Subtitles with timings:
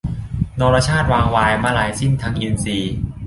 [0.59, 2.93] นรชาติวางวาย มลายสิ้นทั้งอินทรีย์